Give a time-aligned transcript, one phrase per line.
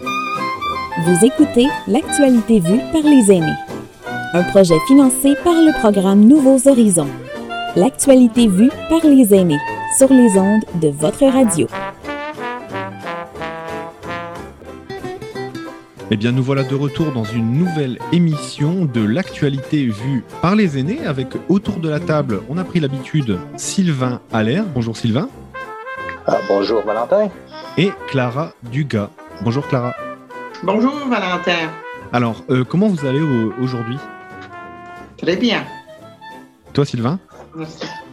[0.00, 3.56] Vous écoutez L'actualité vue par les aînés,
[4.32, 7.08] un projet financé par le programme Nouveaux Horizons.
[7.74, 9.58] L'actualité vue par les aînés
[9.96, 11.66] sur les ondes de votre radio.
[16.10, 20.78] Eh bien, nous voilà de retour dans une nouvelle émission de l'actualité vue par les
[20.78, 24.64] aînés avec autour de la table, on a pris l'habitude, Sylvain Allaire.
[24.74, 25.28] Bonjour Sylvain.
[26.26, 27.30] Ah, bonjour Valentin.
[27.76, 29.10] Et Clara Dugas.
[29.42, 29.94] Bonjour Clara.
[30.64, 31.70] Bonjour Valentin.
[32.12, 33.20] Alors, euh, comment vous allez
[33.60, 33.96] aujourd'hui?
[35.16, 35.64] Très bien.
[36.72, 37.20] Toi Sylvain?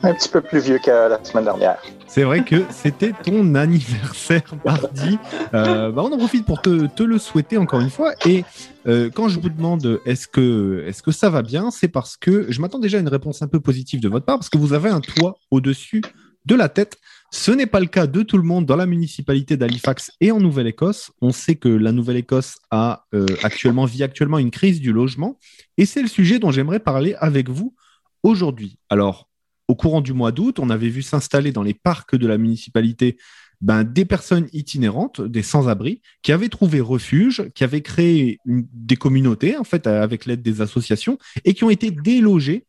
[0.03, 1.77] Un petit peu plus vieux que la semaine dernière.
[2.07, 5.17] C'est vrai que c'était ton anniversaire mardi.
[5.55, 8.13] Euh, bah, on en profite pour te, le souhaiter encore une fois.
[8.27, 8.45] Et
[8.85, 12.51] euh, quand je vous demande est-ce que, est que ça va bien, c'est parce que
[12.51, 14.73] je m'attends déjà à une réponse un peu positive de votre part, parce que vous
[14.73, 16.03] avez un toit au-dessus
[16.45, 16.97] de la tête.
[17.31, 20.39] Ce n'est pas le cas de tout le monde dans la municipalité d'Halifax et en
[20.39, 21.11] Nouvelle-Écosse.
[21.21, 25.37] On sait que la Nouvelle-Écosse a euh, actuellement vit actuellement une crise du logement
[25.77, 27.75] et c'est le sujet dont j'aimerais parler avec vous
[28.23, 28.77] aujourd'hui.
[28.89, 29.29] Alors,
[29.67, 33.17] au courant du mois d'août, on avait vu s'installer dans les parcs de la municipalité
[33.61, 39.57] ben, des personnes itinérantes, des sans-abri, qui avaient trouvé refuge, qui avaient créé des communautés,
[39.57, 42.65] en fait, avec l'aide des associations, et qui ont été délogés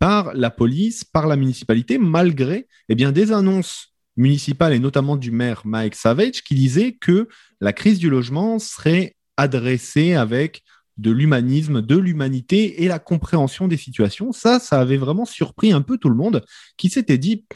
[0.00, 5.30] par la police, par la municipalité, malgré eh bien, des annonces municipales et notamment du
[5.30, 7.28] maire Mike Savage qui disait que
[7.60, 10.62] la crise du logement serait adressée avec
[10.96, 14.32] de l'humanisme, de l'humanité et la compréhension des situations.
[14.32, 16.44] Ça, ça avait vraiment surpris un peu tout le monde
[16.76, 17.46] qui s'était dit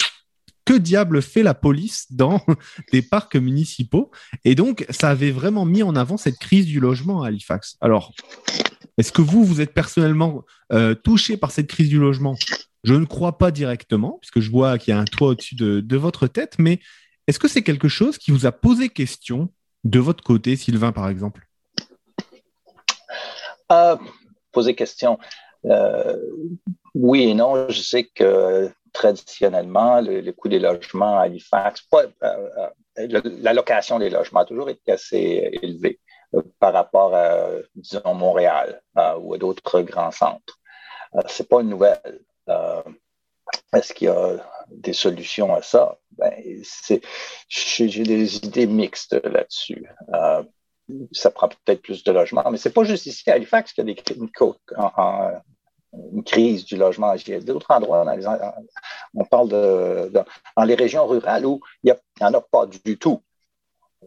[0.65, 2.41] que diable fait la police dans
[2.93, 4.11] des parcs municipaux?
[4.45, 7.77] Et donc, ça avait vraiment mis en avant cette crise du logement à Halifax.
[7.81, 8.15] Alors,
[8.99, 12.37] est-ce que vous, vous êtes personnellement euh, touché par cette crise du logement?
[12.85, 15.97] Je ne crois pas directement, puisque je vois qu'il y a un toit au-dessus de,
[15.97, 16.81] votre tête, mais
[17.27, 19.49] est-ce que c'est quelque chose qui vous a posé question
[19.85, 21.47] de votre côté, Sylvain, par exemple?
[23.73, 23.97] Euh,
[24.53, 25.19] poser question.
[25.65, 26.17] Euh,
[26.95, 27.69] oui et non.
[27.71, 31.89] Je sais que traditionnellement, le, coût des logements à Halifax,
[32.23, 35.99] euh, la location des logements a toujours été assez élevé
[36.59, 38.83] par rapport à, disons, Montréal
[39.21, 40.59] ou à d'autres grands centres.
[41.29, 42.21] c'est pas une nouvelle.
[43.73, 44.37] Est-ce qu'il y a
[44.71, 45.99] des solutions à ça?
[46.17, 46.33] Ben,
[47.49, 49.87] j'ai des idées mixtes là-dessus
[51.13, 52.49] ça prend peut-être plus de logements.
[52.51, 54.31] Mais c'est pas juste ici à Halifax qu'il y a des, une,
[56.25, 57.15] crise du logement.
[57.15, 58.05] Il y a d'autres endroits,
[59.15, 60.11] on parle de,
[60.57, 63.23] dans les régions rurales où il n'y en a pas du tout.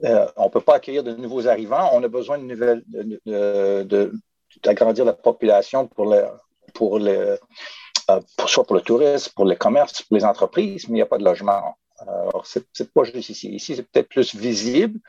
[0.03, 1.89] Euh, on ne peut pas accueillir de nouveaux arrivants.
[1.93, 2.37] On a besoin
[4.63, 6.25] d'agrandir la population pour le,
[6.73, 7.37] pour euh,
[8.45, 11.25] soit pour tourisme, pour le commerce, pour les entreprises, mais il n'y a pas de
[11.25, 11.77] logement.
[11.99, 13.49] Alors, c'est pas juste ici.
[13.49, 14.99] Ici, c'est peut-être plus visible.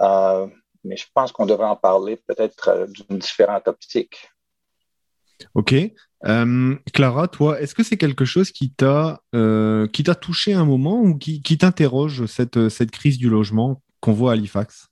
[0.00, 0.46] Euh,
[0.84, 4.28] mais je pense qu'on devrait en parler peut-être d'une différente optique.
[5.54, 5.74] Ok.
[6.92, 9.20] Clara, toi, est-ce que c'est quelque chose qui t'a
[10.20, 13.82] touché un moment ou qui, t'interroge cette crise du logement?
[14.02, 14.88] Qu'on voit à Halifax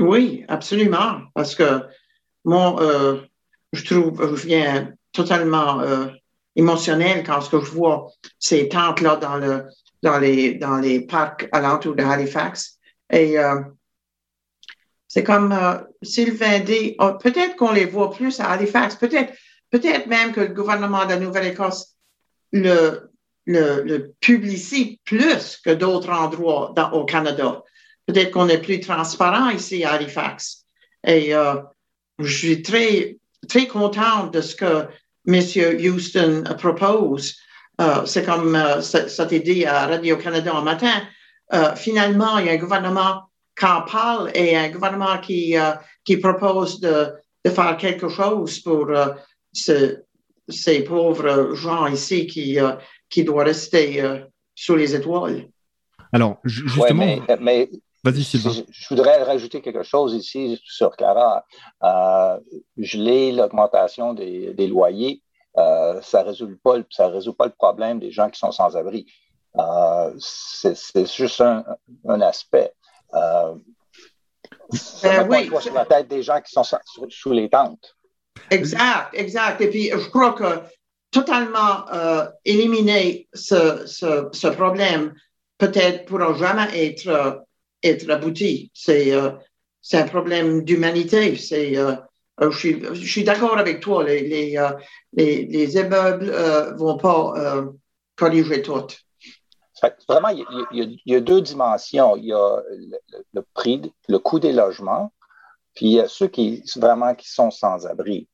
[0.00, 1.20] Oui, absolument.
[1.34, 1.82] Parce que
[2.44, 2.76] moi,
[3.72, 5.80] je trouve, je viens totalement
[6.56, 8.08] émotionnel quand je vois
[8.40, 9.66] ces tentes-là dans, le,
[10.02, 12.80] dans, les, dans les parcs alentours de Halifax.
[13.12, 13.38] Et
[15.12, 19.34] c'est comme euh, Sylvain dit, oh, peut-être qu'on les voit plus à Halifax, peut-être
[19.68, 21.96] peut-être même que le gouvernement de la Nouvelle-Écosse
[22.50, 23.10] le,
[23.44, 27.62] le, plus que d'autres endroits au Canada.
[28.06, 30.64] Peut-être qu'on est plus transparent ici à Halifax.
[31.06, 31.54] Et euh,
[32.18, 33.18] je suis très,
[33.48, 34.86] très contente de ce que
[35.26, 35.40] M.
[35.80, 37.36] Houston propose.
[37.80, 41.02] Euh, c'est comme euh, ça, ça t'est dit à Radio-Canada un matin.
[41.52, 43.22] Euh, finalement, il y a un gouvernement
[43.54, 45.72] quand parle et un gouvernement qui, euh,
[46.04, 47.12] qui propose de,
[47.44, 49.08] de, faire quelque chose pour euh,
[49.52, 52.72] ces pauvres gens ici qui, euh,
[53.08, 54.02] qui doivent rester
[54.54, 55.48] sous les étoiles.
[56.12, 57.20] Alors, justement.
[57.40, 57.68] mais,
[58.04, 58.50] Vas-y, Sylvain.
[58.68, 61.44] Je, voudrais rajouter quelque chose ici sur Cara.
[61.82, 65.22] je l'ai, l'augmentation des, des, loyers.
[65.54, 69.06] ça ne résout, pas, ça résout pas le problème des gens qui sont sans abri.
[70.18, 71.64] c'est juste un,
[72.08, 72.72] un aspect.
[73.14, 73.54] Euh,
[75.02, 75.50] ben oui.
[75.60, 76.62] sur la tête des gens qui sont
[77.08, 77.96] sous, les tentes.
[78.50, 79.60] Exact, exact.
[79.60, 80.60] Et puis, je crois que
[81.10, 85.14] totalement euh, éliminer ce, ce, ce problème
[85.58, 87.44] peut-être pourra jamais être,
[87.82, 88.70] être abouti.
[88.74, 89.30] C'est euh,
[89.92, 91.36] un problème d'humanité.
[91.36, 91.94] C'est euh,
[92.40, 94.04] je suis, d'accord avec toi.
[94.04, 94.70] Les, les,
[95.12, 97.34] les, les immeubles ne vont pas
[98.16, 98.86] corriger tout
[100.08, 100.44] vraiment, il
[101.06, 102.16] y, a, deux dimensions.
[102.16, 102.62] Il y a
[103.32, 105.12] le, prix, le coût des logements
[105.74, 108.28] Puis il y a ceux qui vraiment qui sont sans abri.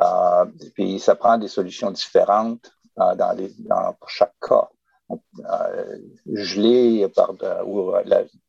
[0.00, 4.68] Euh, puis ça prend des solutions différentes euh, dans, les, dans pour chaque cas.
[5.50, 7.34] Euh, geler par
[7.66, 7.92] ou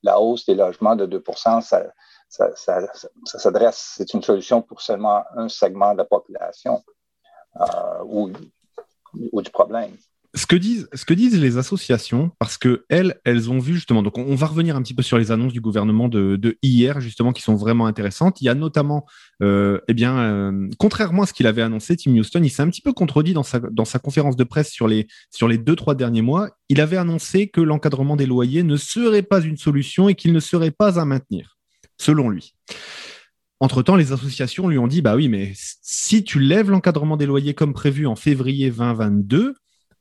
[0.03, 1.61] la, hausse des logements de 2 ça,
[2.29, 2.81] ça, ça,
[3.25, 6.83] ça s'adresse, c'est une solution pour seulement un segment de la population
[8.05, 8.31] ou,
[9.31, 9.95] ou du problème
[10.35, 14.01] ce que disent, ce que disent les associations, parce que elles, elles ont vu justement.
[14.01, 17.01] Donc, on, va revenir un petit peu sur les annonces du gouvernement de, de hier,
[17.01, 18.41] justement, qui sont vraiment intéressantes.
[18.41, 19.05] Il y a notamment,
[19.43, 22.69] euh, eh bien, euh, contrairement à ce qu'il avait annoncé, Tim Houston, il s'est un
[22.69, 25.75] petit peu contredit dans sa, dans sa conférence de presse sur les, sur les deux
[25.75, 26.49] trois derniers mois.
[26.67, 30.39] Il avait annoncé que l'encadrement des loyers ne serait pas une solution et qu'il ne
[30.39, 31.57] serait pas à maintenir,
[31.99, 32.55] selon lui.
[33.59, 37.53] Entre-temps, les associations lui ont dit, bah oui, mais si tu lèves l'encadrement des loyers
[37.53, 39.53] comme prévu en février 2022,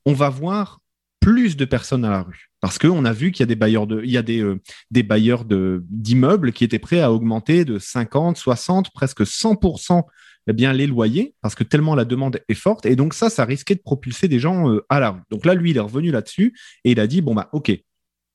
[0.07, 0.81] on va voir
[1.21, 2.51] plus de personnes à la rue.
[2.61, 4.57] Parce qu'on a vu qu'il y a des bailleurs de, il euh,
[5.05, 10.03] bailleurs d'immeubles qui étaient prêts à augmenter de 50, 60, presque 100%
[10.49, 12.87] eh bien, les loyers, parce que tellement la demande est forte.
[12.87, 15.21] Et donc ça, ça risquait de propulser des gens euh, à la rue.
[15.31, 17.73] Donc là, lui, il est revenu là-dessus et il a dit, bon, bah, OK,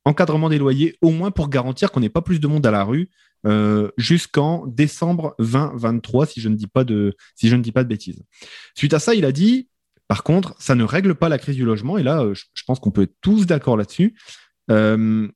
[0.06, 2.86] encadrement des loyers, au moins pour garantir qu'on n'ait pas plus de monde à la
[2.86, 3.10] rue
[3.46, 7.84] euh, jusqu'en décembre 2023, si je ne dis pas de, si je ne dis pas
[7.84, 8.24] de bêtises.
[8.76, 9.68] Suite à ça, il a dit,
[10.08, 11.98] par contre, ça ne règle pas la crise du logement.
[11.98, 14.16] Et là, euh, je, pense qu'on peut être tous d'accord là-dessus.
[14.72, 15.28] Euh,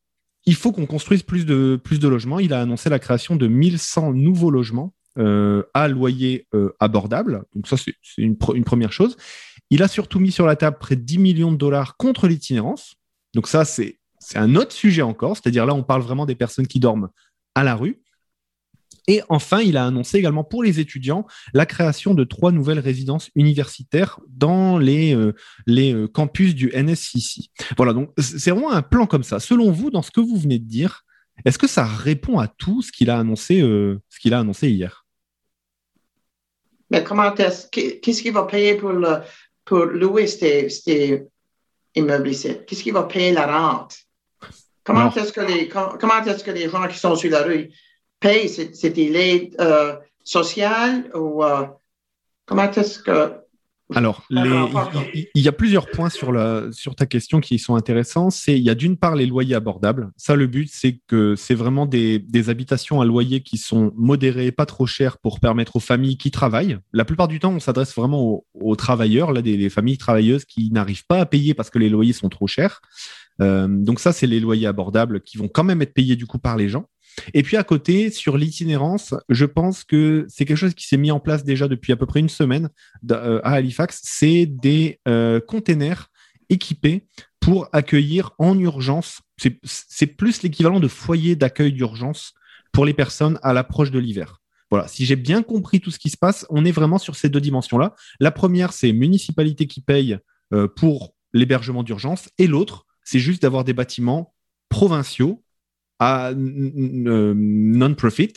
[0.46, 2.40] il faut qu'on construise plus de, logements.
[2.40, 6.48] Il a annoncé la création de 1100 nouveaux logements euh, à loyer
[6.80, 7.44] abordable.
[7.54, 9.18] Donc ça, c'est une, une, première chose.
[9.70, 12.96] Il a surtout mis sur la table près de 10 millions de dollars contre l'itinérance.
[13.36, 14.00] Donc ça, c'est
[14.36, 15.38] un autre sujet encore.
[15.38, 17.10] C'est-à-dire là, on parle vraiment des personnes qui dorment
[17.56, 18.02] à la rue.
[19.07, 23.30] Et enfin, il a annoncé également pour les étudiants la création de trois nouvelles résidences
[23.36, 25.33] universitaires dans les, euh,
[25.65, 27.50] les euh, campus du NSCC.
[27.77, 29.39] Voilà, donc c'est vraiment un plan comme ça.
[29.39, 31.03] Selon vous, dans ce que vous venez de dire,
[31.45, 34.69] est-ce que ça répond à tout ce qu'il a annoncé, euh, ce qu'il a annoncé
[34.69, 35.06] hier?
[36.92, 39.21] Mais comment est-ce qu'est-ce qu'il va payer pour, le,
[39.65, 41.25] pour louer ces,
[41.95, 42.57] immeubles ici?
[42.68, 43.95] Qu'est-ce qu'il va payer la rente?
[44.83, 47.69] Comment est-ce que les comment est-ce que les gens qui sont sur la rue
[48.22, 51.66] paye, c'était l'aide euh, sociale ou euh,
[52.46, 53.42] comment est-ce que
[53.94, 58.30] alors, il y a plusieurs points sur, la, sur ta question qui sont intéressants.
[58.30, 60.12] C'est il y a d'une part les loyers abordables.
[60.16, 64.54] Ça, le but, c'est que c'est vraiment des, des, habitations à loyer qui sont modérées,
[64.54, 66.78] pas trop chères pour permettre aux familles qui travaillent.
[66.94, 71.06] La plupart du temps, on s'adresse vraiment aux, travailleurs, là, des familles travailleuses qui n'arrivent
[71.06, 72.82] pas à payer parce que les loyers sont trop chers.
[73.42, 76.40] Euh, donc ça, c'est les loyers abordables qui vont quand même être payés du coup
[76.40, 76.86] par les gens.
[77.34, 81.12] Et puis à côté, sur l'itinérance, je pense que c'est quelque chose qui s'est mis
[81.12, 82.69] en place déjà depuis à peu près une semaine
[83.12, 84.02] euh, à Halifax.
[84.04, 86.10] C'est des euh, containers
[86.50, 87.08] équipés
[87.40, 89.22] pour accueillir en urgence.
[89.63, 92.34] C'est plus l'équivalent de foyer d'accueil d'urgence
[92.72, 94.42] pour les personnes à l'approche de l'hiver.
[94.69, 97.28] Voilà, si j'ai bien compris tout ce qui se passe, on est vraiment sur ces
[97.28, 97.94] deux dimensions-là.
[98.19, 100.18] La première, c'est municipalité qui paye
[100.54, 104.34] euh, pour l'hébergement d'urgence, et l'autre, c'est juste d'avoir des bâtiments
[104.69, 105.44] provinciaux
[106.01, 108.33] à non-profit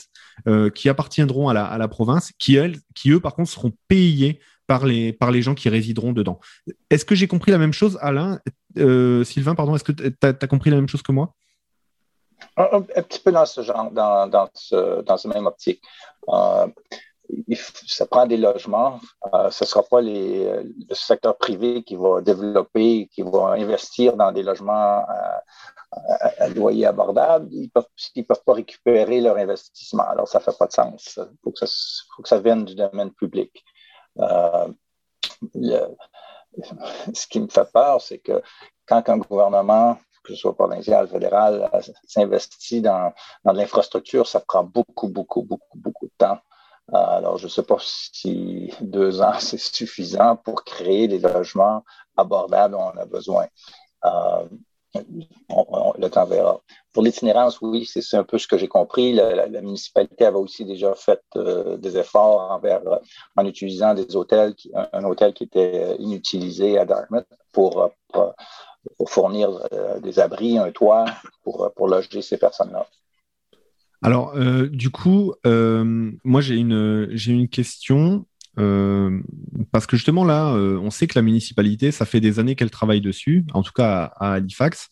[0.46, 4.84] euh, qui appartiendront à la, province, qui, elles, qui eux, par contre, seront payés par
[4.84, 6.38] les, par les gens qui résideront dedans.
[6.90, 8.38] Est-ce que j'ai compris la même chose, Alain?
[8.76, 11.32] Euh, Sylvain, pardon, est-ce que tu as, compris la même chose que moi?
[12.58, 14.50] Un, petit peu dans ce genre, dans, dans,
[15.02, 15.80] dans ce même optique.
[16.28, 16.66] Euh,
[17.86, 19.00] ça prend des logements.
[19.50, 24.42] ce ne sera pas le secteur privé qui va développer, qui va investir dans des
[24.42, 25.06] logements
[26.38, 27.70] à, loyer abordable, ils
[28.16, 30.04] ne peuvent, pas récupérer leur investissement.
[30.04, 31.18] Alors, ça ne fait pas de sens.
[31.18, 33.64] Il faut, que ça vienne du domaine public.
[34.18, 34.68] Euh,
[37.14, 38.42] ce qui me fait peur, c'est que
[38.86, 41.70] quand un gouvernement, que ce soit provincial, fédéral,
[42.06, 43.12] s'investit dans,
[43.44, 46.38] dans l'infrastructure, ça prend beaucoup, beaucoup, beaucoup, beaucoup de temps.
[46.92, 51.84] Euh, alors, je ne sais pas si deux ans, c'est suffisant pour créer les logements
[52.16, 53.46] abordables dont on a besoin.
[54.04, 54.48] Euh,
[54.94, 56.60] le temps verra.
[56.92, 59.12] Pour l'itinérance, oui, c'est un peu ce que j'ai compris.
[59.12, 62.98] La, municipalité avait aussi déjà fait euh, des efforts envers, euh,
[63.36, 64.54] en utilisant des hôtels,
[64.92, 68.30] un, hôtel qui était inutilisé à Dartmouth pour, euh,
[69.06, 69.50] fournir
[70.02, 71.06] des abris, un toit
[71.42, 72.86] pour, loger ces personnes-là.
[74.02, 74.34] Alors,
[74.68, 78.26] du coup, moi j'ai une, j'ai une question.
[78.58, 79.20] Euh,
[79.72, 82.70] parce que justement là, euh, on sait que la municipalité, ça fait des années qu'elle
[82.70, 84.88] travaille dessus, en tout cas à, Halifax.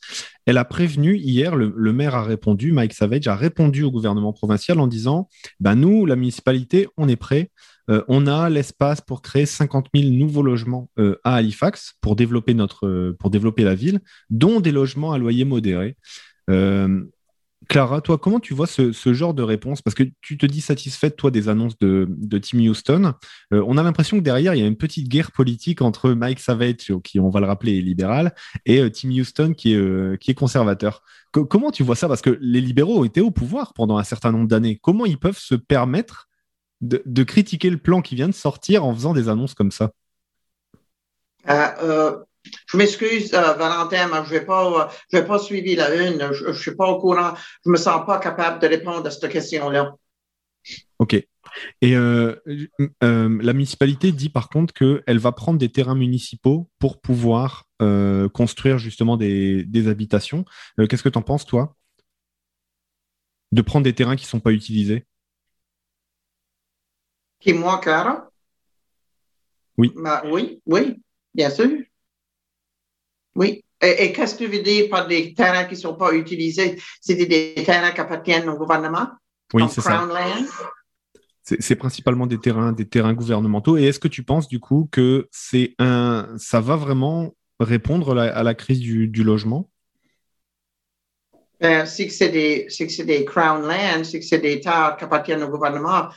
[0.47, 4.81] Elle a prévenu hier, le, maire a répondu, Mike Savage a répondu au gouvernement provincial
[4.81, 5.29] en disant,
[5.61, 7.51] ben nous, la municipalité, on est prêt.
[7.91, 10.89] Euh, on a l'espace pour créer 50 000 nouveaux logements
[11.25, 14.01] à Halifax pour développer notre, pour développer la ville,
[14.31, 15.97] dont des logements à loyer modéré
[17.73, 19.81] Clara, toi, comment tu vois ce, genre de réponse?
[19.81, 22.07] Parce que tu te dis satisfaite, toi, des annonces de,
[22.39, 23.15] Tim Houston.
[23.55, 26.39] Euh, on a l'impression que derrière, il y a une petite guerre politique entre Mike
[26.39, 28.35] Savage, qui, on va le rappeler, est libéral,
[28.67, 31.03] et euh, Tim Houston, qui est, euh, qui est conservateur.
[31.33, 32.09] comment tu vois ça?
[32.09, 34.79] Parce que les libéraux ont été au pouvoir pendant un certain nombre d'années.
[34.83, 36.29] Comment ils peuvent se permettre
[36.83, 39.93] de, critiquer le plan qui vient de sortir en faisant des annonces comme ça?
[42.67, 46.33] Je m'excuse, euh, Valentin, mais je n'ai pas, euh, pas suivi la une.
[46.33, 47.35] Je ne suis pas au courant.
[47.65, 49.95] Je ne me sens pas capable de répondre à cette question-là.
[50.99, 51.15] OK.
[51.83, 52.37] Et euh,
[53.01, 57.65] la municipalité dit par contre qu'elle va prendre des terrains municipaux pour pouvoir
[58.33, 60.45] construire justement des, habitations.
[60.89, 61.77] Qu'est-ce que tu en penses, toi?
[63.51, 65.05] De prendre des terrains qui ne sont pas utilisés?
[67.41, 68.31] Qui, moi, Clara?
[69.77, 69.93] Oui.
[69.97, 71.03] Bah, oui, oui,
[71.35, 71.82] bien sûr.
[73.35, 73.65] Oui.
[73.81, 76.81] Et, qu'est-ce que tu veux dire par des terrains qui ne sont pas utilisés?
[77.01, 79.09] C'est des, terrains qui appartiennent au gouvernement?
[79.53, 80.09] Oui, c'est ça.
[81.43, 83.77] C'est principalement des terrains, des terrains gouvernementaux.
[83.77, 88.43] Et est-ce que tu penses du coup que c'est un, ça va vraiment répondre à
[88.45, 89.69] la crise du, logement?
[91.61, 92.69] Ben, si c'est des,
[93.05, 96.09] des crown lands, si c'est des terres qui appartiennent au gouvernement,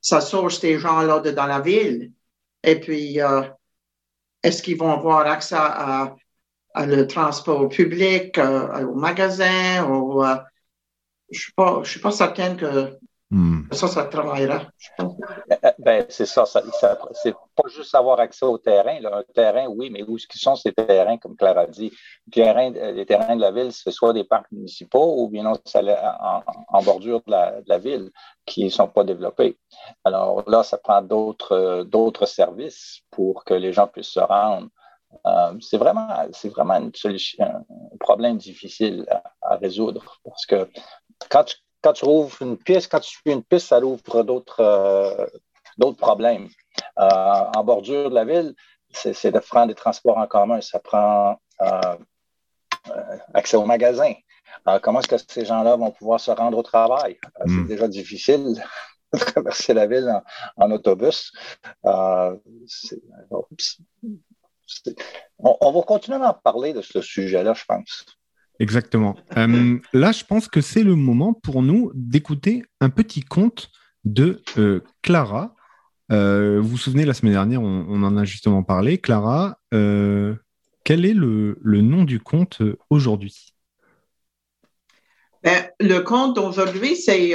[0.00, 2.12] ça source des gens là dans la ville.
[2.64, 3.42] Et puis, euh,
[4.42, 6.14] est-ce qu'ils vont avoir accès à,
[6.76, 10.36] le transport public, euh, au magasin, au, euh,
[11.30, 12.98] je ne suis, pas certaine que
[13.30, 13.62] hmm.
[13.72, 14.62] ça, ça travaillera.
[15.00, 15.04] Euh,
[15.78, 16.62] ben, c'est ça, ça,
[17.12, 19.00] c'est pas juste avoir accès au terrain.
[19.00, 19.18] Là.
[19.18, 21.92] Un terrain, oui, mais où sont ces terrains, comme Claire a dit?
[22.34, 26.82] les terrains de la ville, c'est soit des parcs municipaux ou bien non, en, en
[26.82, 28.10] bordure de la, de la, ville
[28.44, 29.58] qui ne sont pas développés.
[30.04, 34.68] Alors là, ça prend d'autres, d'autres services pour que les gens puissent se rendre.
[35.26, 39.06] Euh, c'est vraiment, c'est vraiment une solution, un problème difficile
[39.42, 40.68] à, résoudre parce que
[41.30, 44.60] quand tu, quand tu ouvres une piste, quand tu suis une piste, ça ouvre d'autres,
[44.60, 45.26] euh,
[45.78, 46.48] d'autres problèmes.
[46.98, 47.08] Euh,
[47.56, 48.54] en bordure de la ville,
[48.90, 51.38] c'est, de prendre des transports en commun, ça prend
[53.32, 54.12] accès au magasin.
[54.82, 57.18] comment est-ce que ces gens-là vont pouvoir se rendre au travail?
[57.46, 57.68] C'est hmm.
[57.68, 58.54] déjà difficile
[59.12, 60.12] de traverser la ville
[60.56, 61.32] en, autobus.
[65.38, 68.06] On, va continuer à en parler de ce sujet-là, je pense.
[68.58, 69.16] Exactement.
[69.36, 73.70] Euh, là, je pense que c'est le moment pour nous d'écouter un petit conte
[74.04, 75.54] de euh, Clara.
[76.10, 78.98] Euh, vous vous souvenez, la semaine dernière, on, en a justement parlé.
[78.98, 83.54] Clara, quel est le, nom du conte aujourd'hui?
[85.42, 87.34] Ben, Le conte d'aujourd'hui, c'est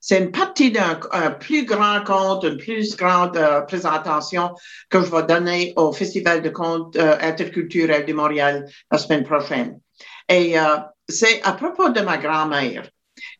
[0.00, 0.98] c'est une partie d'un
[1.38, 4.54] plus grand conte, une plus grande euh, présentation
[4.88, 9.78] que je vais donner au Festival de contes euh, interculturel de Montréal la semaine prochaine.
[10.28, 12.88] Et euh, c'est à propos de ma grand-mère.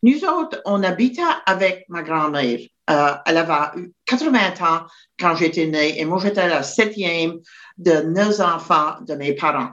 [0.03, 2.59] Nous autres, on habitait avec ma grand-mère.
[2.87, 4.87] elle avait 80 ans
[5.19, 7.39] quand j'étais née et moi, j'étais la septième
[7.79, 9.71] de neuf enfants de mes parents.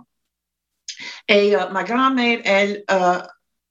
[1.27, 2.85] Et ma grand-mère, elle,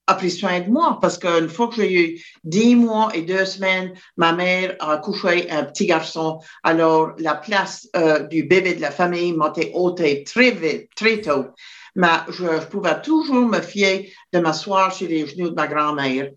[0.06, 3.44] a pris soin de moi parce qu'une fois que j'ai eu dix mois et deux
[3.44, 6.40] semaines, ma mère a couché un petit garçon.
[6.62, 11.20] Alors, la place euh, du bébé de la famille m'a été ôtée très vite, très
[11.20, 11.46] tôt.
[11.96, 16.30] Mais je, pouvais toujours me fier de m'asseoir sur les genoux de ma grand-mère.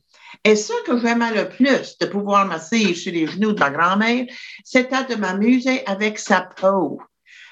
[0.43, 4.25] Et ce que j'aimais le plus de pouvoir m'asseoir sur les genoux de ma grand-mère,
[4.63, 7.01] c'était de m'amuser avec sa peau.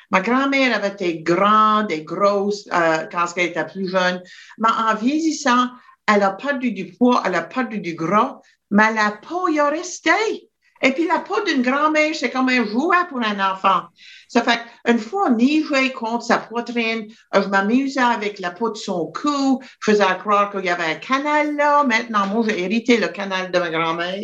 [0.10, 4.22] Ma grand-mère avait été grande et grosse euh, quand elle était plus jeune,
[4.58, 5.68] mais en vieillissant,
[6.08, 8.40] elle a perdu du poids, elle a perdu du gras,
[8.72, 10.50] mais la peau y a resté.
[10.82, 13.88] Et puis la peau d'une grand-mère, c'est comme un jouet pour un enfant.
[14.28, 19.12] Ça fait une fois nigé contre sa poitrine, je m'amusais avec la peau de son
[19.12, 21.84] cou, je faisais croire qu'il y avait un canal là.
[21.84, 24.24] Maintenant, moi, j'ai hérité le canal de ma grand-mère.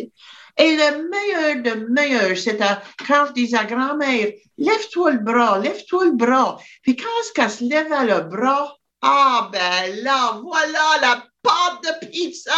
[0.56, 6.04] Et le meilleur de meilleur, c'était quand je disais à grand-mère, lève-toi le bras, lève-toi
[6.04, 6.58] le bras.
[6.82, 12.52] Puis quand elle se levait le bras, ah ben là, voilà la pâte de pizza.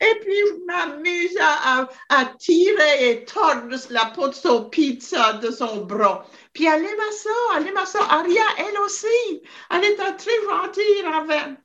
[0.00, 5.50] Et puis, je m'amuse à, à, tirer et tordre la peau de son pizza de
[5.50, 6.24] son bras.
[6.52, 8.00] Puis, elle aimait ça, elle aimait ça.
[8.08, 11.58] Aria, elle aussi, elle était très gentille avec.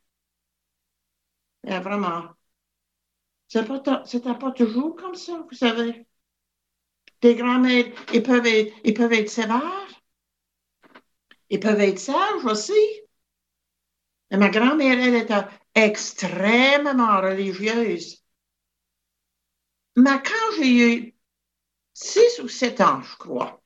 [1.66, 2.30] Et vraiment,
[3.48, 6.08] c'était pas toujours comme ça, vous savez.
[7.22, 9.88] Des grands-mères, ils peuvent, être, ils peuvent être sévères.
[11.50, 12.74] Ils peuvent être sages aussi.
[14.32, 18.24] Et ma grand-mère, elle était extrêmement religieuse.
[19.96, 21.16] Mais quand j'ai eu
[21.94, 23.62] six ou sept ans, je crois,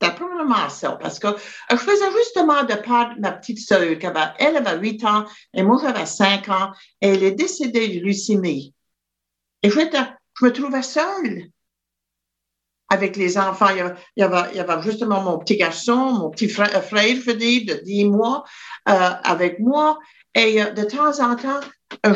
[0.00, 1.28] c'était probablement ça, parce que
[1.70, 5.24] je faisais justement de part de ma petite sœur, qui avait, elle avait huit ans
[5.52, 8.74] et moi j'avais cinq ans, et elle est décédée de leucémie.
[9.62, 9.78] Et je,
[10.42, 11.48] me trouvais seule
[12.88, 13.70] avec les enfants.
[13.70, 18.04] Il y, avait, justement mon petit garçon, mon petit frère, frère je dire, de 10
[18.06, 18.44] mois,
[18.88, 19.98] euh, avec moi.
[20.34, 21.60] Et euh, de temps en temps,
[22.06, 22.14] euh,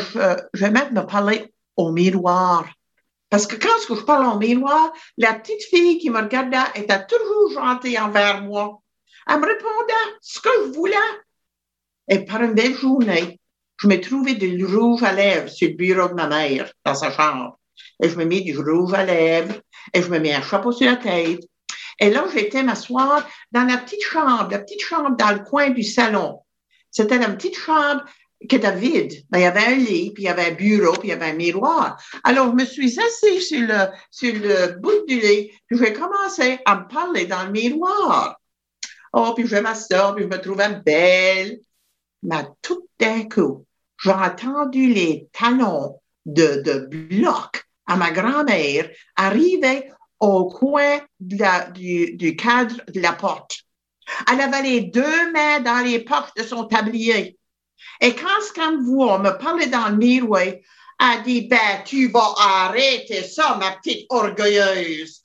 [0.53, 2.67] je, vais même me parler au miroir.
[3.29, 7.51] Parce que quand je parle au miroir, la petite fille qui me regardait était toujours
[7.53, 8.81] gentille envers moi.
[9.27, 10.95] Elle me répondait ce que je voulais.
[12.07, 13.39] Et par une belle journée,
[13.77, 17.11] je me trouvais du rouge à lèvres sur le bureau de ma mère, dans sa
[17.11, 17.59] chambre.
[18.01, 19.55] Et je me mets du rouge à lèvres,
[19.93, 21.41] et je me mets un chapeau sur la tête.
[21.99, 25.83] Et là, j'étais m'asseoir dans la petite chambre, la petite chambre dans le coin du
[25.83, 26.39] salon.
[26.91, 28.03] C'était la petite chambre
[28.47, 29.11] qui était vide.
[29.33, 31.31] il y avait un lit, puis il y avait un bureau, puis il y avait
[31.31, 32.01] un miroir.
[32.23, 36.59] Alors, je me suis assise sur le, sur le bout du lit, puis j'ai commencé
[36.65, 38.39] à me parler dans le miroir.
[39.11, 41.59] Oh, puis je m'asseoir, puis je me trouvais belle.
[42.23, 43.65] Mais tout d'un coup,
[44.01, 52.35] j'ai entendu les talons de, de bloc à ma grand-mère arriver au coin du, du
[52.35, 53.63] cadre de la porte.
[54.31, 57.37] Elle avait les deux mains dans les poches de son tablier.
[58.01, 63.57] Et quand voit me parlait dans le miroir, elle dit, ben, tu vas arrêter ça,
[63.57, 65.23] ma petite orgueilleuse.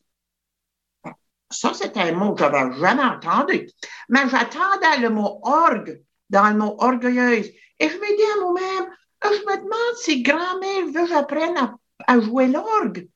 [1.50, 3.70] Ça, c'était un mot que j'avais jamais entendu.
[4.08, 6.00] Mais j'attendais le mot orgue
[6.30, 7.50] dans le mot orgueilleuse.
[7.78, 8.90] Et je me dis à moi-même,
[9.24, 11.76] je me demande si grand-mère veut que j'apprenne
[12.06, 13.08] à jouer l'orgue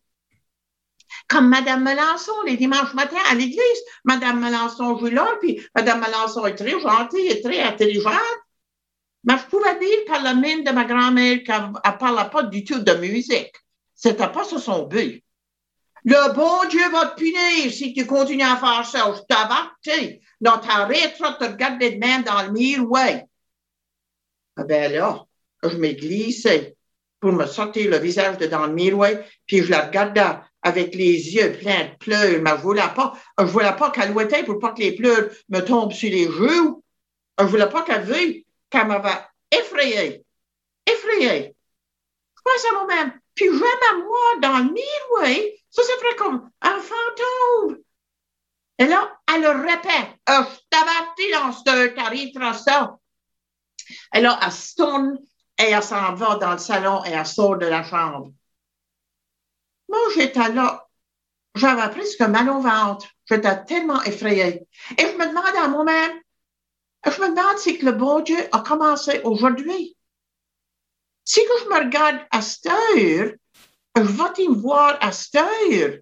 [1.29, 3.83] comme Madame Melançon, les dimanches matins à l'église.
[4.05, 8.15] Madame Melançon joue là, puis Madame Melançon est très gentille et très intelligente.
[9.25, 12.65] Mais je pouvais dire par la mine de ma grand-mère qu'elle ne parlait pas du
[12.65, 13.53] tout de musique.
[13.95, 15.23] C'était pas son but.
[16.05, 19.13] Le bon Dieu va te punir si tu continues à faire ça.
[19.15, 20.21] Je t'avertis.
[20.41, 23.21] Non, t'arrêteras de te regarder de même dans le miroir.
[24.57, 25.25] Ah ben là,
[25.63, 26.77] je m'ai glissé
[27.21, 29.11] pour me sortir le visage de dans le miroir,
[29.47, 33.45] puis je la regardais avec les yeux pleins de pleurs, mais je voulais pas, je
[33.45, 36.83] voulais pas qu'elle ouétait pour pas que les pleurs me tombent sur les joues.
[37.39, 40.25] Je voulais pas qu'elle veuille qu'elle m'avait effrayée.
[40.87, 41.55] Effrayée.
[42.37, 43.13] Je pense à moi-même.
[43.35, 47.79] Puis je à moi dans le miroir, ça se ferait comme un fantôme.
[48.79, 50.17] Et là, elle le répète.
[50.29, 52.97] Oh, je t'avertis dans ce t'arriveras ça.
[54.15, 55.19] Et là, elle se tourne
[55.59, 58.33] et elle s'en va dans le salon et elle sort de la chambre.
[59.89, 60.87] Moi, j'étais là,
[61.55, 63.09] j'avais presque mal au ventre.
[63.27, 64.67] J'étais tellement effrayée.
[64.97, 66.21] Et je me demande à moi-même,
[67.05, 69.97] je me demande si le bon Dieu a commencé aujourd'hui.
[71.25, 73.33] Si je me regarde à cette heure,
[73.97, 75.99] je vais me voir à cette heure.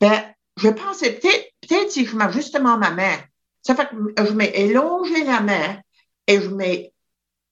[0.00, 3.18] Ben, je pensais peut-être, peut-être si je mets justement ma main.
[3.62, 5.80] Ça fait que je m'ai élongé la main
[6.26, 6.92] et je m'ai,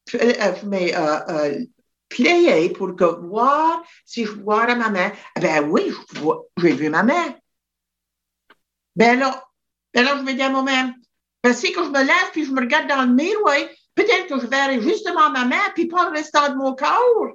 [0.06, 1.64] je mets euh, euh,
[2.08, 5.12] plié pour que voir si je vois ma main.
[5.36, 5.92] Eh ben oui,
[6.58, 7.34] j'ai vu ma main.
[8.96, 9.44] Ben là,
[9.94, 10.94] ben là, je me dis à moi-même,
[11.42, 13.58] ben si je me lève puis je me regarde dans le miroir,
[13.94, 17.28] peut-être que je verrai justement ma main puis pas le restant de mon corps.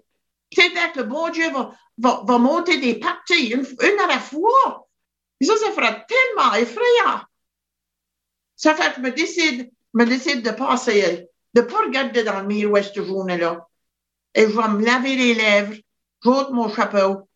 [0.55, 3.65] Peut-être que le bon Dieu va, va, va monter des parties, une,
[3.99, 4.87] à la fois.
[5.39, 7.21] Et ça, ça fera tellement effrayant.
[8.55, 12.47] Ça fait que je me décide, me décide de passer, de pas regarder dans le
[12.47, 13.67] miroir cette journée-là
[14.33, 15.75] et je vais me laver les lèvres,
[16.23, 17.27] j'ôte mon chapeau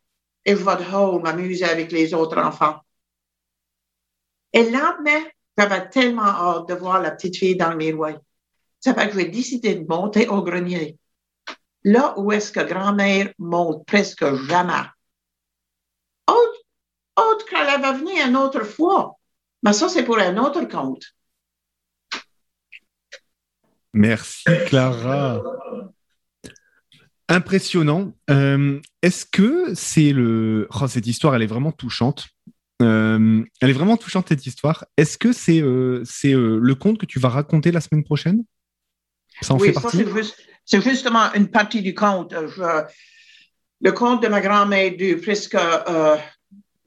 [0.45, 2.79] et je vais dehors m'amuser avec les autres enfants.
[4.53, 5.23] Et le lendemain,
[5.57, 8.13] j'avais tellement hâte de voir la petite fille dans le miroir.
[8.79, 10.97] Ça fait que j'ai décidé de monter au grenier.
[11.83, 14.87] Là où est-ce que grand-mère monte presque jamais.
[16.27, 16.59] Autre,
[17.17, 19.17] autre qu'elle va venir une autre fois.
[19.63, 21.03] Mais ça, c'est pour un autre compte.
[23.93, 25.41] Merci, Clara.
[27.29, 28.13] Impressionnant.
[28.29, 30.67] Euh, est-ce que c'est le...
[30.79, 32.27] Oh, cette histoire, elle est vraiment touchante.
[32.81, 34.85] Euh, elle est vraiment touchante, cette histoire.
[34.95, 38.43] Est-ce que c'est euh, c'est le conte que tu vas raconter la semaine prochaine?
[39.41, 40.05] Ça en fait partie
[40.63, 42.33] c'est justement une partie du conte.
[42.33, 45.57] le conte de ma grand-mère dure presque,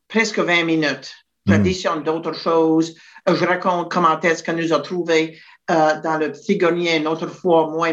[0.06, 1.14] presque 20 minutes.
[1.46, 2.04] J'additionne hmm.
[2.04, 2.94] d'autres choses.
[3.26, 5.38] Je raconte comment est-ce qu'elle nous a trouvés
[5.70, 7.90] euh, dans le petit grenier une autre fois, moi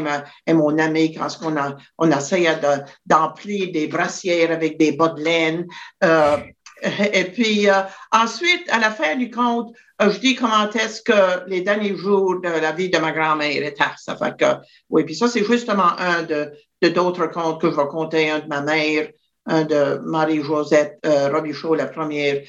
[0.47, 2.59] et, mon ami, quand on, a, on essayait
[3.05, 5.67] d'emplir des brassières avec des bas de laine.
[6.03, 6.37] Euh,
[7.13, 11.61] et puis euh, ensuite, à la fin du compte, je dis comment est-ce que les
[11.61, 13.83] derniers jours de la vie de ma grand-mère étaient.
[13.97, 14.59] Ça fait que,
[14.89, 18.47] oui, puis ça, c'est justement un de d'autres contes que je vais compter, un de
[18.47, 19.09] ma mère,
[19.45, 22.41] un de Marie-Josette Robichaud, la première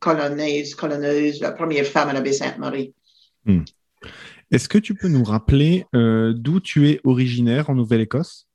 [0.00, 2.94] colonnaise, colonneuse, la première femme à la baie Sainte-Marie.
[4.54, 8.46] Est-ce que tu peux nous rappeler euh, d'où tu es originaire en Nouvelle-Écosse?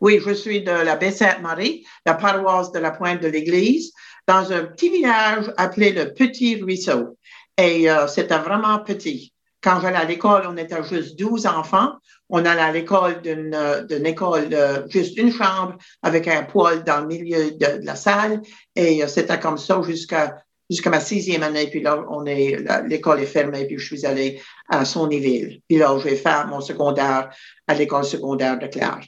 [0.00, 3.92] Oui, je suis de la Baie-Sainte-Marie, la paroisse de la Pointe de l'Église,
[4.28, 7.18] dans un petit village appelé le Petit Ruisseau.
[7.58, 9.32] Et euh, c'était vraiment petit.
[9.60, 11.94] Quand j'allais à l'école, on était juste 12 enfants.
[12.28, 13.58] On allait à l'école d'une,
[13.88, 18.40] d'une école de juste une chambre avec un poêle dans le milieu de, la salle.
[18.76, 21.66] Et euh, c'était comme ça jusqu'à jusqu'à ma sixième année.
[21.68, 23.66] Puis là, on est, l'école est fermée.
[23.66, 25.60] Puis je suis allée à Sonyville.
[25.68, 27.30] Puis là, j'ai fait mon secondaire
[27.66, 29.00] à l'école secondaire de Claire.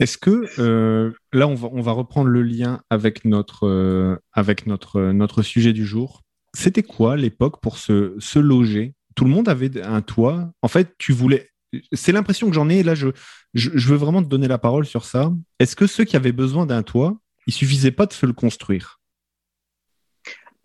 [0.00, 5.42] Est-ce que euh, là, on va, reprendre le lien avec notre, euh, avec notre, notre
[5.42, 6.22] sujet du jour.
[6.54, 8.94] C'était quoi l'époque pour se, loger?
[9.16, 10.50] Tout le monde avait un toit.
[10.62, 11.48] En fait, tu voulais.
[11.92, 12.82] C'est l'impression que j'en ai.
[12.84, 13.08] Là, je,
[13.54, 15.32] je, veux vraiment te donner la parole sur ça.
[15.58, 18.97] Est-ce que ceux qui avaient besoin d'un toit, il suffisait pas de se le construire?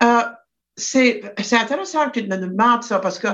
[0.03, 0.23] Euh,
[0.75, 1.21] C'est
[1.53, 3.27] intéressant que tu me demandes ça parce que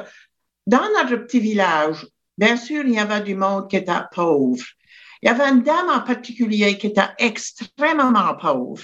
[0.68, 2.06] dans notre petit village,
[2.38, 4.64] bien sûr, il y avait du monde qui était pauvre.
[5.22, 8.84] Il y avait une dame en particulier qui était extrêmement pauvre.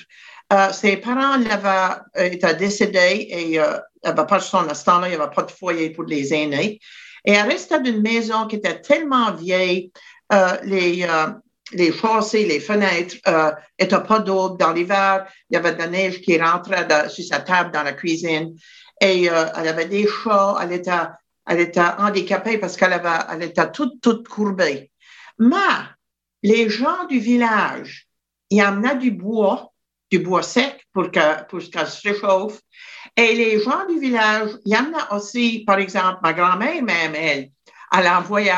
[0.54, 5.00] Euh, ses parents l'avaient euh, été décédés et euh, elle n'avait pas de son instant
[5.00, 6.80] là, il n'y avait pas de foyer pour les aînés.
[7.24, 9.92] Et elle restait d'une maison qui était tellement vieille,
[10.64, 11.08] les,
[11.72, 13.16] les chaussées, les fenêtres
[13.80, 14.50] n'étaient pas d'eau.
[14.50, 17.94] Dans l'hiver, il y avait de la neige qui rentrait sur sa table dans la
[17.94, 18.56] cuisine.
[19.02, 20.92] Et elle avait des chats, elle était,
[21.48, 24.92] elle était handicapée parce qu'elle avait, elle était toute, toute courbée.
[25.40, 25.58] Mais
[26.44, 28.08] les gens du village,
[28.50, 29.74] ils amenaient du bois,
[30.12, 32.62] du bois sec pour que, pour ça se réchauffe.
[33.18, 37.50] Et les gens du village, ils amenaient aussi, par exemple, ma grand-mère même, elle,
[37.92, 38.54] elle envoyait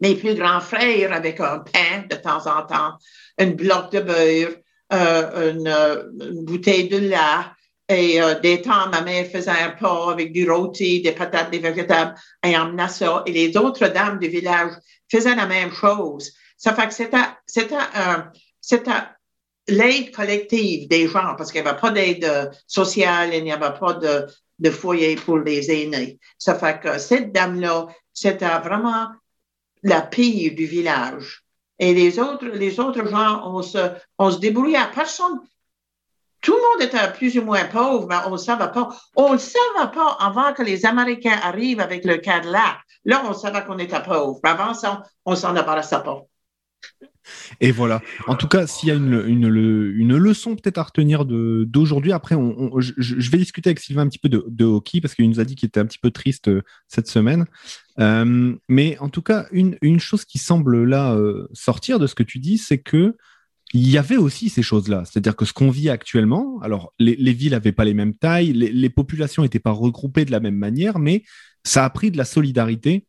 [0.00, 2.94] mes plus grands frères avec un pain de temps en temps,
[3.38, 4.56] une bloc de beurre,
[4.92, 7.16] euh, une, bouteille de lait.
[7.88, 11.60] Et euh, des temps, ma mère faisait un pot avec du rôti, des patates, des
[11.60, 13.22] végétables, et emmenait ça.
[13.26, 14.72] Et les autres dames du village
[15.08, 16.32] faisaient la même chose.
[16.56, 17.76] Ça fait que c'était, c'était,
[18.60, 18.90] c'était
[19.68, 23.94] l'aide collective des gens parce qu'il n'y avait pas d'aide sociale il n'y avait pas
[23.94, 24.26] de,
[24.58, 26.18] de foyer pour les aînés.
[26.38, 29.08] Ça fait que cette dame-là, c'était vraiment
[29.86, 31.42] la pire du village.
[31.78, 33.78] Et les autres, les autres gens, on se,
[34.18, 34.90] on se débrouillait.
[34.94, 35.40] Personne,
[36.40, 38.88] tout le monde était plus ou moins pauvre, mais on ne savait pas.
[39.14, 42.78] On ne savait pas avant que les Américains arrivent avec le Cadillac.
[43.04, 44.40] Là, on savait qu'on était pauvre.
[44.42, 46.22] Avant ça, on s'en embarrassait pas.
[47.60, 48.02] Et voilà.
[48.26, 52.36] En tout cas, s'il y a une, une, leçon peut-être à retenir d'aujourd'hui, après,
[52.78, 55.54] je, vais discuter avec Sylvain un petit peu de, hockey parce qu'il nous a dit
[55.54, 57.46] qu'il était un petit peu triste euh, cette semaine.
[57.98, 62.22] Euh, mais en tout cas, une, chose qui semble là euh, sortir de ce que
[62.22, 63.16] tu dis, c'est que
[63.74, 65.04] il y avait aussi ces choses-là.
[65.04, 68.70] C'est-à-dire que ce qu'on vit actuellement, alors les, villes n'avaient pas les mêmes tailles, les,
[68.70, 71.24] les populations n'étaient pas regroupées de la même manière, mais
[71.64, 73.06] ça a pris de la solidarité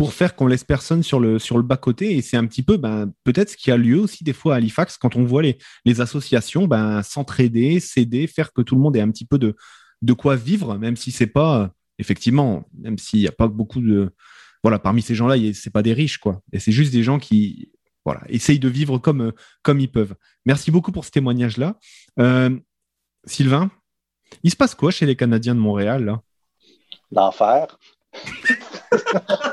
[0.00, 2.16] pour faire qu'on laisse personne sur le, sur le bas-côté.
[2.16, 4.56] Et c'est un petit peu ben, peut-être ce qui a lieu aussi des fois à
[4.56, 8.96] Halifax quand on voit les, les associations ben, s'entraider, s'aider, faire que tout le monde
[8.96, 9.54] ait un petit peu de,
[10.00, 14.10] de quoi vivre, même si c'est pas, effectivement, même s'il n'y a pas beaucoup de.
[14.62, 16.40] Voilà, parmi ces gens-là, c'est pas des riches, quoi.
[16.50, 17.70] Et c'est juste des gens qui
[18.06, 20.14] voilà, essayent de vivre comme, comme ils peuvent.
[20.46, 21.78] Merci beaucoup pour ce témoignage-là.
[22.18, 22.58] Euh,
[23.26, 23.70] Sylvain,
[24.44, 26.22] il se passe quoi chez les Canadiens de Montréal, là?
[27.12, 27.78] L'enfer.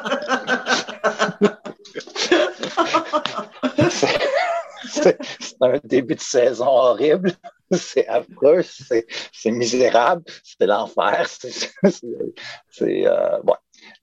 [5.03, 7.33] c'est un début de saison horrible.
[7.71, 11.27] C'est affreux, c'est misérable, c'est l'enfer.
[12.69, 13.39] C'est euh,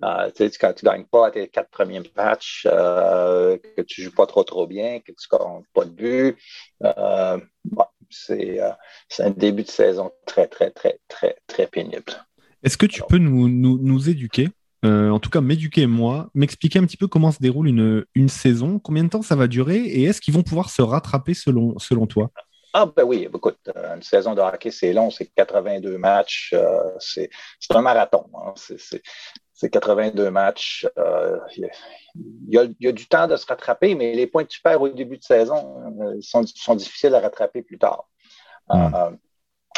[0.03, 0.31] euh,
[0.61, 4.27] quand tu ne gagnes pas tes quatre premiers matchs, euh, que tu ne joues pas
[4.27, 6.39] trop trop bien, que tu ne comptes pas de but,
[8.11, 8.61] c'est
[9.19, 12.13] un début de saison très, très, très, très, très pénible.
[12.63, 14.49] Est-ce que tu peux nous, nous, nous éduquer
[14.85, 18.29] euh, en tout cas m'éduquer moi, m'expliquer un petit peu comment se déroule une, une
[18.29, 21.79] saison, combien de temps ça va durer et est-ce qu'ils vont pouvoir se rattraper selon,
[21.79, 22.31] selon toi?
[22.73, 26.83] Ah ben oui, écoute, euh, une saison de hockey, c'est long, c'est 82 matchs, euh,
[26.99, 27.31] c'est
[27.71, 28.27] un marathon.
[28.35, 30.87] Hein, c'est 82 matchs.
[31.57, 31.71] Il
[32.49, 34.83] y, a, y, a, du temps de se rattraper, mais les points que tu perds
[34.83, 38.09] au début de saison sont, sont difficiles à rattraper plus tard.
[38.69, 39.17] Hmm.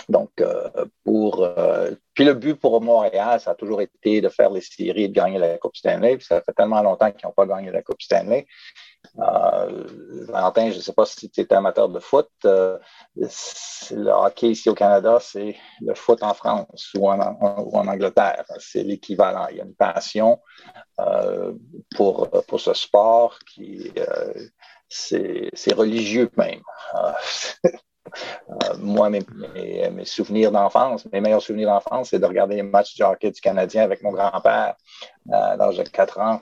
[0.09, 0.69] Donc, euh,
[1.05, 1.43] pour.
[1.43, 5.09] Euh, puis le but pour Montréal, ça a toujours été de faire les séries et
[5.09, 6.19] de gagner la Coupe Stanley.
[6.21, 8.47] Ça fait tellement longtemps qu'ils n'ont pas gagné la Coupe Stanley.
[9.19, 9.85] Euh,
[10.29, 12.29] Valentin, je ne sais pas si tu es amateur de foot.
[12.45, 12.79] Euh,
[13.17, 18.45] le hockey ici au Canada, c'est le foot en France ou en, ou en Angleterre.
[18.59, 19.49] C'est l'équivalent.
[19.51, 20.41] Il y a une passion
[21.01, 21.53] euh,
[21.97, 23.93] pour, pour ce sport qui
[24.89, 26.63] c'est religieux même.
[28.51, 29.25] Euh, moi, mes,
[30.05, 33.83] souvenirs d'enfance, mes meilleurs souvenirs d'enfance, c'est de regarder les matchs du hockey du Canadien
[33.83, 34.75] avec mon grand-père.
[35.31, 36.41] Euh, à l'âge de 4 ans,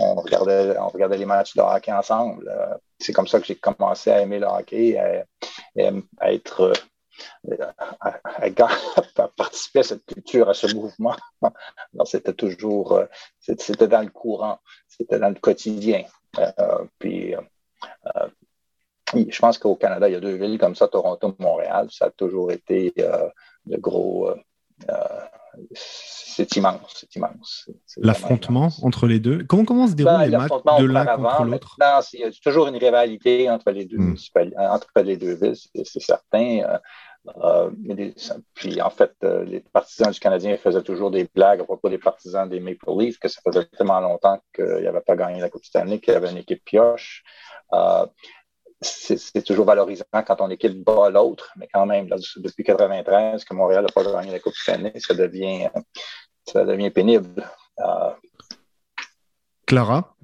[0.00, 2.50] on, regardait, on regardait les matchs de hockey ensemble.
[2.98, 5.24] c'est comme ça que j'ai commencé à aimer le hockey, à,
[6.18, 6.72] à être
[8.00, 11.16] à, participer à cette culture, à ce mouvement.
[12.04, 13.06] c'était toujours, euh,
[13.40, 14.58] c'était dans le courant,
[14.88, 16.04] c'était dans le quotidien.
[16.38, 18.28] Euh, puis, euh,
[19.14, 21.88] je pense qu'au Canada, il y a deux villes comme ça, Toronto, Montréal.
[21.90, 24.30] Ça a toujours été de gros.
[25.74, 27.70] c'est immense, c'est immense.
[27.98, 29.44] L'affrontement entre les deux.
[29.44, 31.76] Comment, comment se déroulent ben, les matchs de l'un contre l'autre?
[32.12, 34.16] Il y a toujours une rivalité entre les deux, hmm.
[34.56, 36.80] entre les deux villes, c'est certain.
[37.36, 37.70] Euh,
[38.54, 41.98] puis en fait, euh, les partisans du Canadien faisaient toujours des blagues à propos des
[41.98, 45.64] partisans des Maple Leafs, que ça faisait tellement longtemps qu'ils n'avaient pas gagné la Coupe
[45.64, 47.22] Stanley, qu'il y avait une équipe pioche.
[47.72, 48.06] Euh,
[48.82, 53.84] c'est toujours valorisant quand ton équipe bat l'autre, mais quand même, depuis 1993, que Montréal
[53.84, 55.68] n'a pas gagné la Coupe Stanley, ça devient,
[56.46, 57.48] ça devient pénible.
[59.66, 60.16] Clara,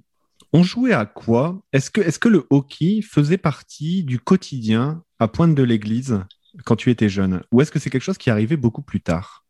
[0.52, 1.58] on jouait à quoi?
[1.72, 6.20] Est-ce que, est que le hockey faisait partie du quotidien à Pointe de l'Église
[6.64, 7.42] quand tu étais jeune?
[7.52, 9.44] Ou est-ce que c'est quelque chose qui arrivait beaucoup plus tard?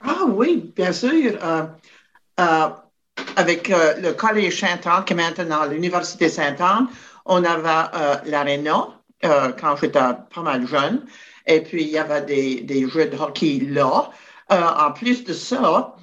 [0.00, 1.38] Ah oui, bien sûr.
[1.42, 1.64] Euh,
[2.40, 2.68] euh,
[3.36, 6.88] avec euh, le Collège Saint-Anne, qui est maintenant l'Université Saint-Anne,
[7.24, 8.88] on avait l'aréna
[9.22, 11.04] quand j'étais pas mal jeune.
[11.46, 14.10] Et puis, il y avait des, des jeux de hockey là.
[14.50, 15.96] en plus de ça,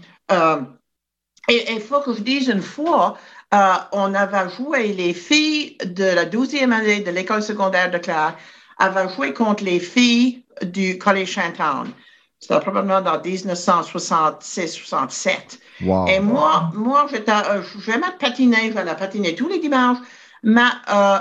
[1.49, 3.17] et il faut que je dise une fois,
[3.51, 8.37] on avait joué les filles de la 12e année de l'école secondaire de Clare
[8.77, 11.91] avait joué contre les filles du Collège Chantown.
[12.39, 15.59] C'était probablement dans 1966-67.
[16.07, 19.99] Et moi, moi euh, j'aimais patiner, j'allais patiner tous les dimanches,
[20.43, 21.19] mais euh,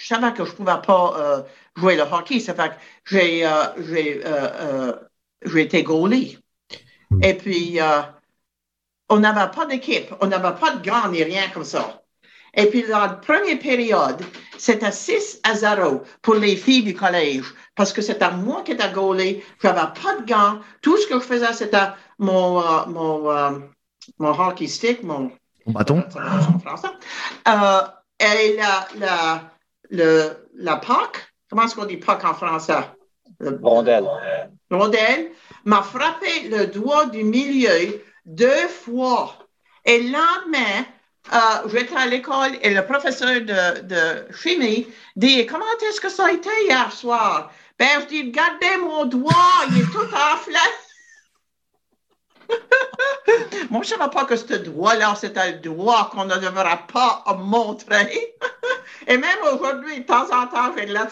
[0.00, 1.42] je savais que je ne pouvais pas euh,
[1.76, 2.40] jouer le hockey.
[2.40, 2.74] Ça fait que
[3.04, 3.48] j'ai,
[5.44, 6.38] j'ai, été goalie.
[7.10, 7.22] Hmm.
[7.22, 7.78] Et puis,
[9.08, 12.04] on n'avait pas d'équipe, on n'avait pas de gants ni rien comme ça.
[12.56, 14.22] Et puis, dans la première période,
[14.58, 18.90] c'était 6 à 0 pour les filles du collège, parce que c'était moi qui étais
[18.92, 20.60] gaulée, je n'avais pas de gants.
[20.80, 23.58] Tout ce que je faisais, c'était mon, euh, mon, euh,
[24.18, 25.32] mon hockey stick, mon,
[25.66, 26.04] bâton.
[27.48, 27.80] Euh,
[28.32, 29.50] et la, la,
[29.90, 32.74] le, la PAC, comment est-ce qu'on dit PAC en français?
[33.62, 34.08] Rondelle.
[34.70, 35.30] Rondelle
[35.64, 39.38] m'a frappé le doigt du milieu deux fois.
[39.84, 40.84] Et le lendemain,
[41.32, 46.26] euh, j'étais à l'école et le professeur de, de chimie dit Comment est-ce que ça
[46.26, 47.52] a été hier soir?
[47.78, 50.54] Ben, je dis Regardez mon doigt, il est tout enflé.
[53.70, 57.24] Moi, je ne savais pas que ce doigt-là, c'était le doigt qu'on ne devrait pas
[57.38, 58.34] montrer.
[59.06, 61.06] Et même aujourd'hui, de temps en temps, j'ai de la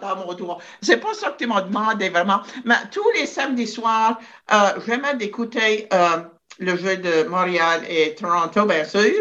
[0.00, 0.58] dans, mon doigt.
[0.80, 2.42] C'est pas ça que tu m'as demandé vraiment.
[2.64, 4.18] Mais tous les samedis soirs,
[4.52, 6.22] euh, j'aimais d'écouter euh,
[6.58, 9.12] le jeu de Montréal et Toronto, bien sûr.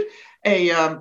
[0.44, 0.96] Et euh,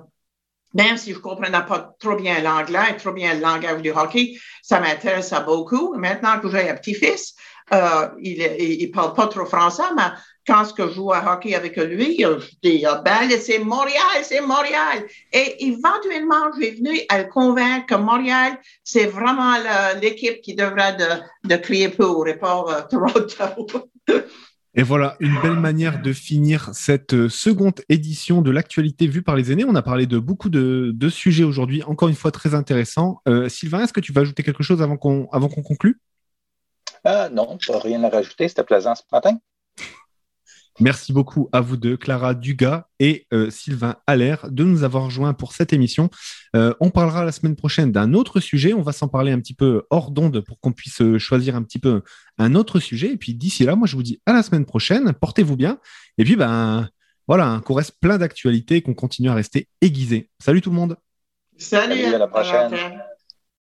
[0.73, 4.37] même si je ne comprenais pas trop bien l'anglais, trop bien le langage du hockey,
[4.61, 5.95] ça m'intéresse beaucoup.
[5.95, 7.35] Maintenant que j'ai un petit-fils,
[7.73, 10.03] euh, il ne parle pas trop français, mais
[10.45, 15.05] quand je joue à hockey avec lui, je dis, ah, ben, c'est Montréal, c'est Montréal.
[15.31, 19.53] Et éventuellement, j'ai venu à le convaincre que Montréal, c'est vraiment
[20.01, 20.97] l'équipe qui devrait
[21.43, 23.89] de, crier pour et pas euh, Toronto.
[24.73, 29.35] Et voilà, une belle manière de finir cette euh, seconde édition de l'actualité vue par
[29.35, 29.65] les aînés.
[29.65, 33.21] On a parlé de beaucoup de, sujets aujourd'hui, encore une fois très intéressants.
[33.47, 35.27] Sylvain, est-ce que tu vas ajouter quelque chose avant qu'on
[35.63, 35.97] conclue?
[37.07, 38.47] Euh, Non, pas rien à rajouter.
[38.47, 39.37] C'était plaisant ce matin.
[40.79, 45.33] Merci beaucoup à vous deux, Clara Dugas et euh, Sylvain Allaire, de nous avoir rejoints
[45.33, 46.09] pour cette émission.
[46.55, 48.73] Euh, on parlera la semaine prochaine d'un autre sujet.
[48.73, 51.61] On va s'en parler un petit peu hors d'onde pour qu'on puisse euh, choisir un
[51.61, 52.01] petit peu
[52.37, 53.11] un autre sujet.
[53.11, 55.13] Et puis d'ici là, moi, je vous dis à la semaine prochaine.
[55.13, 55.77] Portez-vous bien.
[56.17, 56.89] Et puis, ben
[57.27, 60.29] voilà, hein, qu'on reste plein d'actualités, qu'on continue à rester aiguisé.
[60.39, 60.97] Salut tout le monde.
[61.57, 62.71] Salut, à la prochaine.